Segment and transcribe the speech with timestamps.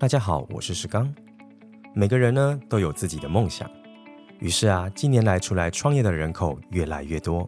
[0.00, 1.14] 大家好，我是石刚。
[1.92, 3.70] 每个人呢都有自己的梦想，
[4.38, 7.46] 于是啊，近年来出来创业的人口越来越多。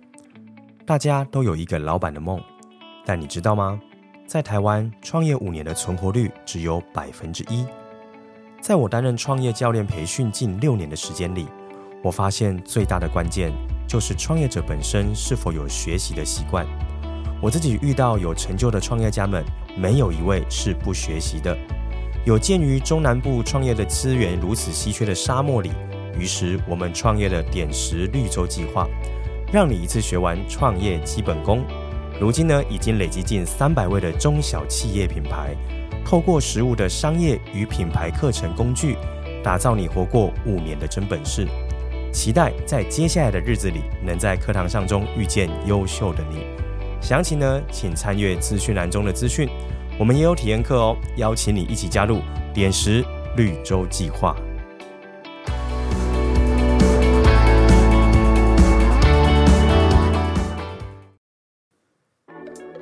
[0.84, 2.38] 大家都有一个老板的梦，
[3.06, 3.80] 但你知道吗？
[4.26, 7.65] 在台湾创业五年的存活率只有百分之一。
[8.60, 11.46] 在我担任创业教练培训近六年的时间里，
[12.03, 13.50] 我发现最大的关键
[13.88, 16.66] 就是创业者本身是否有学习的习惯。
[17.41, 19.42] 我自己遇到有成就的创业家们，
[19.74, 21.56] 没有一位是不学习的。
[22.24, 25.72] 有鉴于中南部创业的资源如此稀缺的沙漠里，
[26.16, 28.86] 于是我们创业了点石绿洲计划，
[29.52, 31.64] 让你一次学完创业基本功。
[32.20, 35.52] 如今呢，已经累积近三百位的中小企业品牌，
[36.04, 38.96] 透过实物的商业与品牌课程工具，
[39.42, 41.44] 打造你活过五年的真本事。
[42.12, 46.46] 期待在接下来的日子里，能在课堂上中遇见优秀的你。
[47.00, 49.48] 详情呢，请参阅资讯栏中的资讯。
[50.02, 52.19] 我们也有体验课哦，邀请你一起加入
[52.52, 53.05] 点石
[53.37, 54.34] 绿洲计划。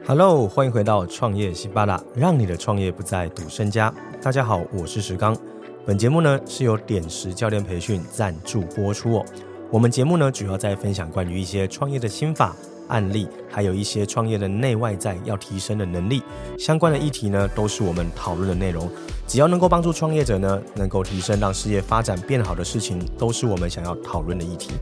[0.07, 3.93] Hello，欢迎回到创业西巴拉，让你的创业不再赌身家。
[4.23, 5.37] 大家好，我是石刚。
[5.84, 9.27] 本节目呢是由点石教练培训赞助播出哦。
[9.71, 12.57] 我们节目呢主要在分享关于一些创业的心法。
[12.91, 16.23] 案例，还有一些创业的内外在要提升的能力
[16.59, 18.91] 相关的议题呢，都是我们讨论的内容。
[19.27, 24.73] 只要能够帮助创业者呢，能够提升让事业发展变好的事情，都是我们想要讨论的议题。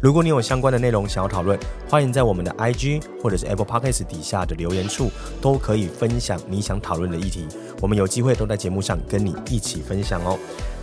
[0.00, 1.58] 如果你有相关的内容想要讨论，
[1.90, 7.48] 欢迎在我们的 IG 或者是 Apple Podcast 底下的留言处，都可以分享你想讨论的议题。
[7.80, 10.38] 我们有机会都在节目上跟你一起分享哦。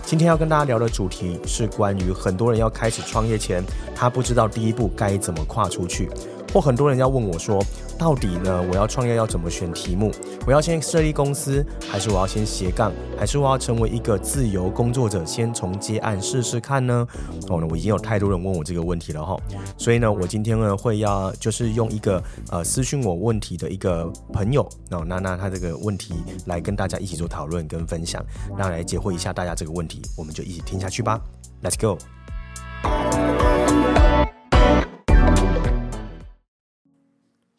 [0.06, 3.64] 今天要跟大家聊的主题是关于很多人要开始创业前，
[3.96, 6.10] 他不知道第一步该怎么跨出去。
[6.56, 7.62] 或很多人要问我说，
[8.00, 10.10] 到底呢，我要创业要怎么选题目？
[10.48, 17.06] 我要先设立公司，还是我要先斜杠，还是我要成为一个自由工作者，先从接案试试看呢？
[17.50, 19.38] 哦，我已经有太多人问我这个问题了哈，
[19.78, 26.14] 所以呢，我今天呢会要就是用一个呃私讯我问题的一个朋友，哦，那那他这个问题
[26.46, 28.26] 来跟大家一起做讨论跟分享，
[28.58, 31.20] 那来解惑一下大家这个问题，我们就一起听下去吧
[31.62, 31.98] ，Let's go。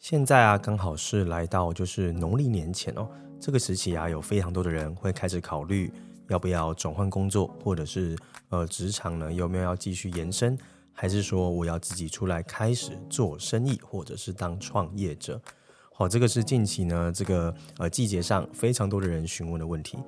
[0.08, 3.08] 现在啊，刚好是来到就是农历年前哦，
[3.40, 5.92] 这个时期啊，有非常多的人会开始考虑
[6.28, 8.16] 要不要转换工作，或者是
[8.50, 10.56] 呃职场呢有没有要继续延伸，
[10.92, 15.42] 还是说我要自己出来开始做生意，或者是当创业者。
[15.92, 19.98] 好，这个是近期呢这个呃季节上非常多的人询问的问题。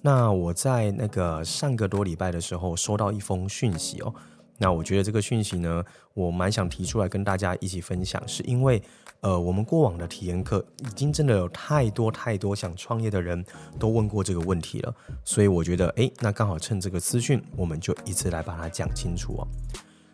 [0.00, 4.14] 那我在那个上个多礼拜的时候收到一封讯息哦，
[4.62, 5.84] 那我觉得这个讯息呢，
[6.14, 8.80] 我蛮想提出来跟大家一起分享，是因为。
[9.22, 13.44] 呃，我们过往的体验课已经真的有太多太多想创业的人
[13.78, 14.92] 都问过这个问题了，
[15.24, 19.46] 所以我觉得，哎，那刚好趁这个资讯，我们就一次来把它讲清楚哦。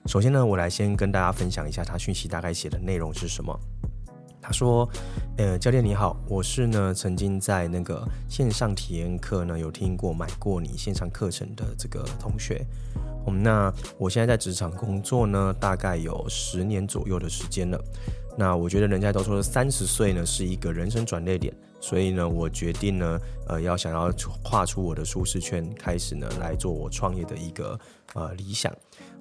[0.04, 3.59] 首先呢，我来先跟大家分享一下他讯息大概写的内容是什么。
[4.42, 4.86] 他说，
[5.38, 12.62] 呃，教练你好，我是呢曾经在那个线上体验课呢有听过买过你线上课程的这个同学。
[13.31, 17.78] 那我现在在职场工作呢，大概有十年左右的时间了。
[18.37, 24.12] 那我觉得人家都说三十岁呢是一个人生转捩点，所以呢，我决定呢，呃，要想要
[24.44, 27.78] 跨出我的舒适圈，开始呢来做我创业的一个
[28.15, 28.72] 呃理想。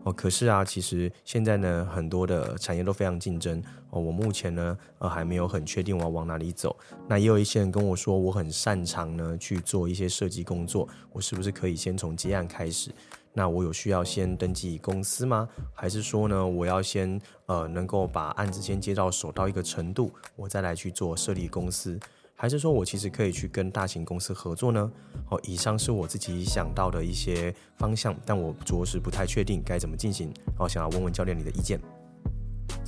[0.07, 3.61] 哦，可是啊，其实现在呢，很多的产业都非常竞争。
[3.89, 6.73] 哦，我目前呢，呃，还没有很确定我要往哪里走。
[7.09, 12.89] 那也有一些人跟我说，我很擅长呢去做一些设计工作，我是不是可以先从接案开始？
[13.33, 15.49] 那我有需要先登记公司吗？
[15.73, 21.99] 还是说呢，我要先呃能够把案子先接到手到一个程度，我再来去做设立公司？
[22.39, 24.91] 还是说我其实可以去跟大型公司合作呢？
[25.29, 30.31] 哦，以上是我自己想到的一些方向，但我着实不太确定该怎么进行。
[30.59, 31.79] 哦，想要问问教练你的意见。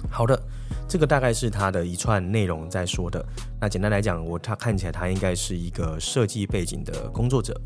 [0.07, 0.39] 好的，
[0.87, 3.25] 这个大概是他的一串内容在说的。
[3.59, 7.59] 那简单来讲，我他看起来他应该是一个设计背景的工作者。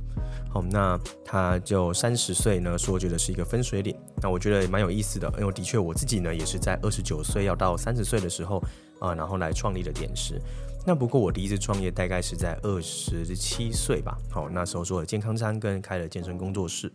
[0.49, 3.93] 好，那他就三十岁呢，说觉得是一个分水岭。
[4.22, 8.63] 那我觉得蛮有意思的，因为的确我自己呢也是在二十九岁要到三十岁的时候
[8.99, 10.41] 啊、然后来创立了点石。
[10.85, 14.18] 那不过我第一次创业大概是在二十七岁吧。
[14.30, 16.91] 好，那时候做了健康餐跟开了健身工作室。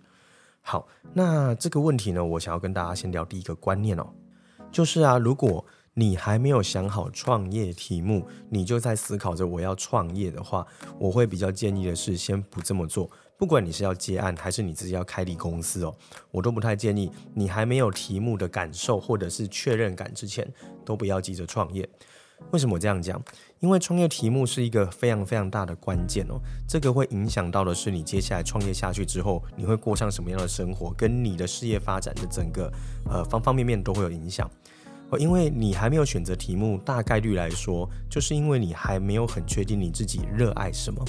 [0.60, 4.06] 好，那这个问题呢，我想要跟大家先聊第一个观念哦，
[4.70, 5.64] 就是啊，如果
[5.94, 10.66] 你还没有想好创业题目，你就在思考着我要创业的话，
[10.98, 13.10] 我会比较建议的是先不这么做。
[13.38, 15.96] 不管你是要接案还是你自己要开立公司哦，
[16.30, 20.46] 我都不太建议你还没有题目的感受或者是确认感之前，
[20.84, 21.88] 都不要急着创业。
[22.50, 23.22] 为什么我这样讲？
[23.60, 32.72] 因为创业题目是一个非常非常大的关键哦，这个会影响到的是你接下来创业下去之后，你会过上什么样的生活，跟你的事业发展的整个
[33.10, 34.50] 呃方方面面都会有影响。
[35.10, 41.04] 哦，因为你还没有选择题目，大概率来说，就是因为你还没有很确定你自己热爱什么，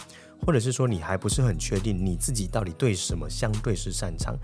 [0.46, 4.38] 或者是说你还不是很确定你自己到底对什么相对是擅长。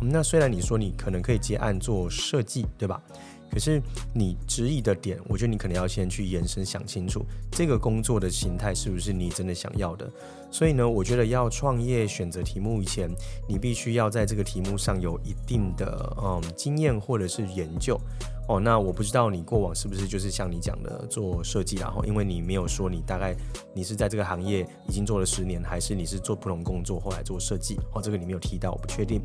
[0.00, 3.02] 那虽然你说你可能可以接案做设计，对吧？
[3.50, 3.82] 可是
[4.14, 10.10] 你质疑的点，我觉得你可能要先去延伸想清楚，这个工作的形态是不是你真的想要的。
[10.50, 13.10] 所以呢，我觉得要创业选择题目以前，
[13.46, 18.00] 你必须要在这个题目上有一定的嗯经验或者是研究
[18.48, 18.58] 哦。
[18.58, 23.36] 那我不知道你过往是不是就是像你讲的做设计然后，因为你没有说你大概
[23.74, 29.20] 你是在这个行业已经做了十年，还是你是做不同工作后来做设计哦，这个你没有提到，我不确定。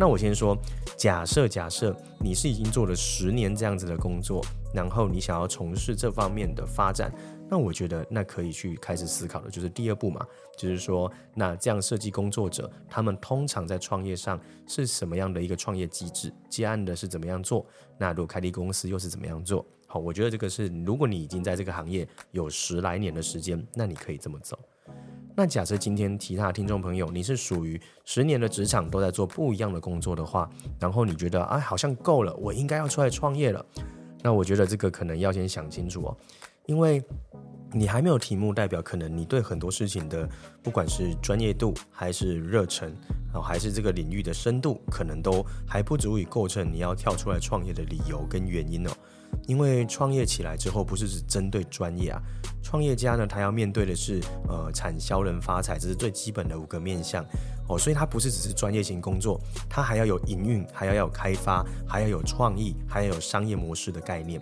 [0.00, 0.56] 那我先说，
[0.96, 4.40] 假设假设你是已经做了十年这样子的工作，
[4.72, 7.12] 然后你想要从事这方面的发展，
[7.50, 10.24] 那我觉得那可以去开始思考的，就是第二步嘛，
[10.56, 16.32] 就是说，那这样设计工作者他们通常在创业上是什么样的一个创业机制？
[16.48, 17.66] 接案的是怎么样做？
[17.98, 19.66] 那如果开立公司又是怎么样做？
[19.88, 24.56] 好，我觉得这个是如果你已经在这个行业有十来年的时间，那你可以这么走。
[25.38, 30.50] 那假设今天其他听众朋友，你是属于十年的职场都在做不一样的工作的话，
[30.80, 33.64] 然后你觉得哎，好像够了，我应该要出来创业了。
[34.20, 36.16] 那我觉得这个可能要先想清楚哦，
[36.66, 37.00] 因为
[37.70, 40.28] 你还没有题目，代表可能你对很多事情的
[40.60, 42.92] 不管是专业度还是热忱，
[43.40, 48.90] 还是这个领域的深度，可能都还不足以构成你要跳出来创业的理由跟原因哦。
[49.46, 52.20] 因为创业起来之后，不是只针对专业啊，
[52.68, 57.24] 创业家呢，他要面对的是呃产销人发财，这是最基本的五个面向
[57.66, 64.38] 哦，所以他不是只是专业型工作，他还要有营运，还要有开发，还要有创意，还要有商业模式的概念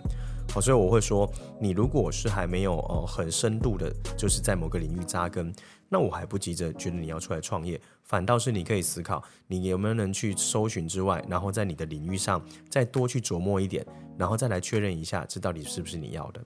[0.53, 1.25] 哦，所以我会说，
[1.57, 5.53] 你如果是还没有呃很深度的，就是在某个领域扎根。
[5.87, 13.85] 那我还不急着觉得你要出来创业，反倒是你可以思考，你有没有能去搜寻之外，然后在你的领域上再多去琢磨一点，
[14.17, 16.41] 然后再来确认一下，这到底是不是你要的。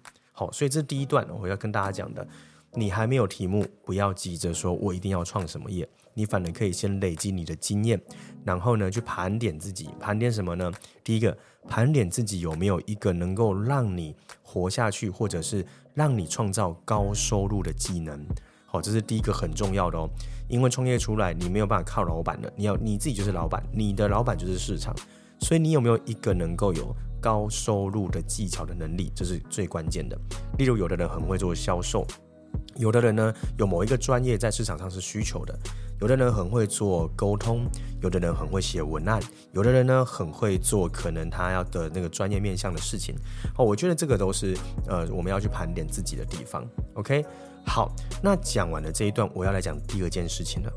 [0.51, 2.25] 所以这第一段我要跟大家讲的，
[2.73, 8.01] 你还没有题目，不要急着说我一定要创什么业，你反而可以先累积你的经验，
[8.45, 10.71] 然后呢去盘点自己，盘点什么呢？
[11.03, 18.25] 第一个，盘点自己有没有一个能够让你活下去，或者是让你创造高收入的技能。
[18.65, 20.09] 好，这是第一个很重要的哦，
[20.47, 24.95] 因为创业出来，你没有办法靠老板的，你要你自己就是老板，你的老板就是市场，
[25.39, 30.17] 所以你有没有一个能够有高收入的技巧的能力，这是最关键的。
[30.57, 32.05] 例如，有的人很会做销售，
[32.75, 35.57] 有的人呢有某一个专业在市场上是需求的，
[36.01, 37.65] 有的人很会做沟通，
[38.01, 39.21] 有的人很会写文案，
[39.53, 43.15] 有的人呢很会做可能他要的那个专业面向的事情。
[43.57, 44.57] 哦，我觉得这个都是
[44.87, 46.67] 呃我们要去盘点自己的地方。
[46.95, 47.23] OK。
[47.63, 50.73] 好，那讲完了这一段，我要来讲第二件事情了。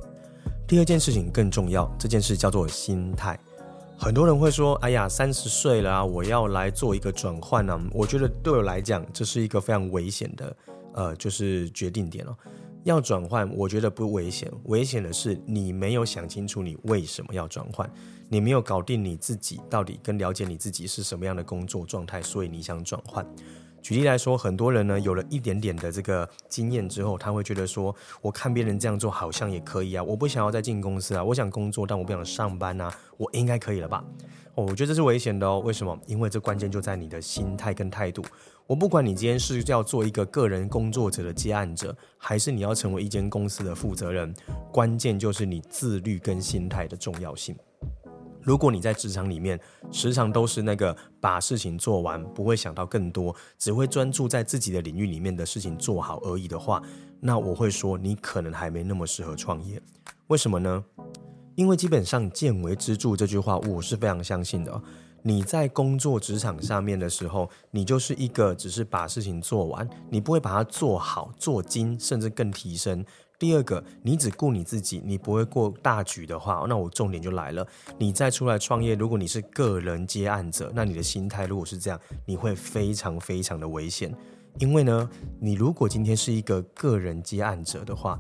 [0.68, 3.40] 第二件事情更重要，这件事叫做心态。
[3.96, 10.56] 很多人会说：“哎呀，三十岁了啊，我要来做一个转换呢。”我觉得对我来讲，这是一个非常危险的，
[10.94, 12.36] 呃，就是决定点哦。
[12.82, 17.90] 要转换，我觉得不危险，危险的是你没有想清楚你为什么要转换，
[18.28, 23.26] 你没有搞定你自己到底跟了解你自己是什么样的工作状态，所以你想转换。
[23.84, 34.02] 举例来说，很多人呢有了一点点的这个经验之后，他会觉得说：“我看别人这样做好像也可以啊，我不想要再进公司啊，我想工作，但我不想上班啊，我应该可以了吧？”
[34.56, 35.60] 哦，我觉得这是危险的哦。
[35.60, 35.94] 为什么？
[36.06, 38.24] 因为这关键就在你的心态跟态度。
[38.66, 44.34] 我不管你今天是要做一个个人工作者的接案者，还是你要成为一间公司的负责人，
[44.72, 47.54] 关键就是你自律跟心态的重要性。
[48.44, 49.58] 如果你在职场里面
[49.90, 56.82] 时常都是那个把事情做完，不会想到更多，只会专注在自己的领域里面的事情做好而已的话，
[57.20, 59.80] 那我会说你可能还没那么适合创业。
[60.26, 60.84] 为什么呢？
[61.54, 64.82] 因为基本上见微知著这句话我是非常相信的。
[65.22, 73.02] 你在工作职场上面的时候，你就是一个只是把事情做完，你不会把它做好、做精，甚至更提升。
[73.38, 77.66] 第二个，你只顾你自己，你不会过大局的话，那我重点就来了。
[77.98, 84.14] 你再出来创业，如果你是个人接案者，那你的心态如果是这样，你会非常非常的危险。
[84.60, 85.10] 因为呢，
[85.40, 88.18] 你如果今天是一个个人接案者的话，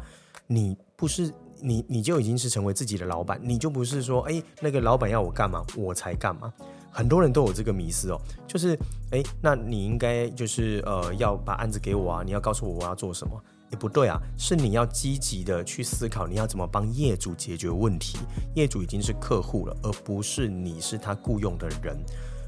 [0.48, 6.52] 你不是你你就已经是成为自己的老板，你就不是说，哎，那个老板要我干嘛，我才干嘛。
[6.90, 8.78] 很多人都有这个迷思哦，就是，
[9.12, 13.40] 哎，那你应该就是呃要把案子给我啊，你要告诉我我要做什么。
[13.70, 18.18] 也不对啊，是你要积极的去思考，你要怎么帮业主解决问题。
[18.54, 21.96] 业主已经是客户了，而不是你是他雇佣的人。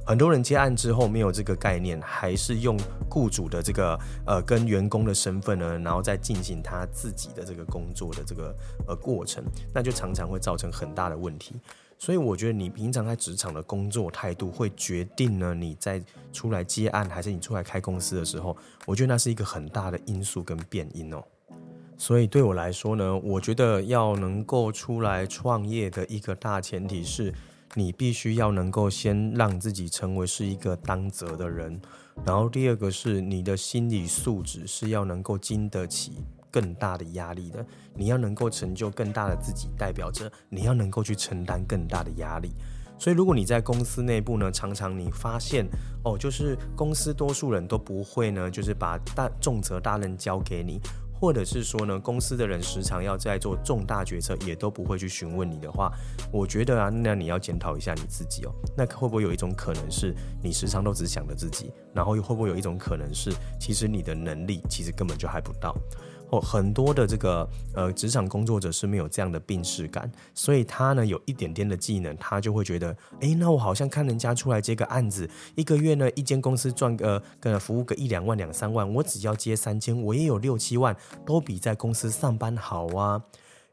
[0.07, 2.79] 很多人接案之后没有这个概念，还是用
[3.11, 8.55] 雇主的这个呃跟员工的身份呢，然后再进行他自己的这个工作的这个
[8.87, 9.43] 呃过程，
[9.75, 11.57] 那就常常会造成很大的问题。
[11.99, 21.23] 所以我觉得你平常在职场的工作态度，会决定呢你在出来接案还是你出来开公司的时候，我觉得那是一个很大的因素跟变因哦。
[21.97, 27.33] 所以对我来说呢，我觉得要能够出来创业的一个大前提是，
[27.75, 31.81] 你必须要能够先让自己成为是一个当责的人，
[32.27, 36.13] 然后第二个是你的心理素质是要能够经得起。
[36.57, 37.63] 更大的压力的，
[37.95, 42.55] 你要能够成就更大的自己，代表着你要能够去承担更大的压力。
[42.99, 45.67] 所以，如果你在公司内部呢，常常你发现
[46.03, 50.81] 哦，就是公司多数人都不会呢，就是把大重责大任交给你，
[51.13, 55.93] 或者是说呢，公司的人时常要在做重大决策，也都不会去询问你的话，
[56.33, 58.51] 我觉得啊，那你要检讨一下你自己哦。
[58.75, 65.77] 那会不会有一种可能是你时常都只想着自己，然后又会不会有一种可能是，其实你的能力其实根本就还不到？
[66.31, 83.23] 哦，很多的这个呃职场工作者是没有这样的病视感，所以他呢有一点点的技能，他就会觉得，哎，那我好像看人家出来接个案子，一个月呢一间公司赚个呃服务个一两万两三万，我只要接三千，我也有六七万，都比在公司上班好啊！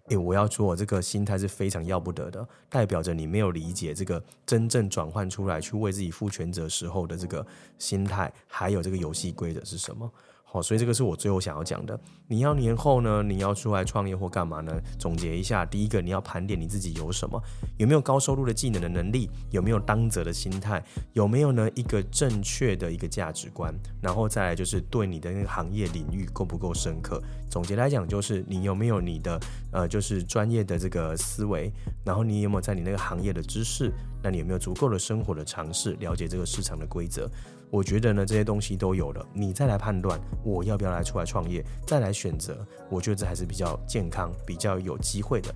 [0.08, 7.44] 哎，我要说，我这个心态是非常要不得的，代表着你没有理解这个真正转换出来去为自己负全责时候的这个
[7.80, 10.12] 心态，还有这个游戏规则是什么。
[10.54, 12.00] 好，所以这个是我最后想要讲的。
[12.28, 14.72] 你要年后呢，你要出来创业或干嘛呢？
[15.00, 17.42] 总结一下，第一个你要盘点你自己有什么，
[17.80, 27.20] 有没有高收入的技能的能力，有没有当责的心态，有没有呢一个正确的一个价值观，然后再来就是对你的那个行业领域够不够深刻。
[27.50, 29.40] 总结来讲就是你有没有你的
[29.72, 31.74] 呃就是专业的这个思维，
[32.06, 33.92] 然后你有没有在你那个行业的知识，
[34.22, 37.28] 那你有没有足够的生活的尝试，了解这个市场的规则。
[37.74, 45.52] 我觉得呢，这些东西都有了，你再来判断我要不要来出来创业，再来选择，我觉得这还是比较健康、比较有机会的。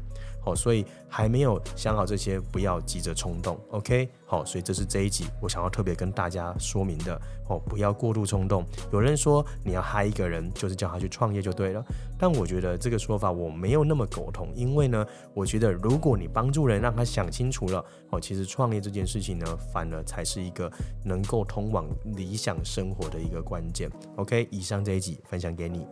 [0.48, 4.10] 哦，所以还没有想好这些，不要急着冲动，OK？
[4.26, 8.66] 好，所以这是这一集我想要特别跟大家说明的哦，不要过度冲动。
[8.94, 11.84] 有人说你要嗨一个人，就是叫他去创业就对了，
[12.18, 20.72] 但我觉得这个说法我没有那么苟同，因为呢，我觉得如果你帮助人，让他想清楚了，哦，其实创业这件事情呢，反而才是一个
[21.04, 23.92] 能够通往理想生活的一个关键。
[24.16, 24.48] OK？
[24.50, 25.86] 以上这一集分享给你。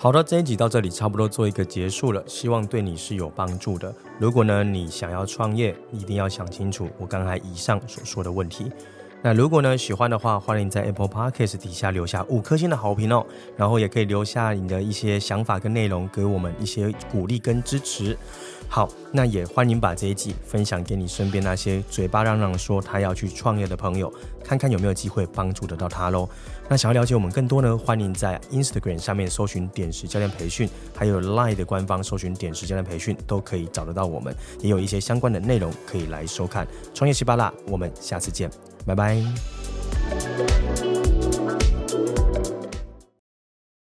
[0.00, 3.92] 好的，这一集到这里差不多做一个结束了，希望对你是有帮助的。
[4.20, 8.70] 如果呢，你想要创业，一定要想清楚我刚才以上所说的问题。
[9.20, 18.16] 那如果呢，喜欢的话，欢迎在 Apple Podcast 底下留下五颗星的好评哦，然后也可以留下你的一些想法跟内容，给我们一些鼓励跟支持。
[18.68, 24.12] 好，那也欢迎把这一集分享给你身边那些嘴巴嚷嚷说他要去创业的朋友，
[24.44, 26.28] 看看有没有机会帮助得到他喽。
[26.68, 36.68] 那想要了解我们更多呢，欢迎在 Instagram 上面搜寻点石教练培训，还有 Line 的官方搜寻点石教练培训，都可以找得到我们，也有一些相关的内容可以来收看。
[36.94, 38.50] 创业西巴拉，我们下次见，
[38.88, 40.87] 拜拜。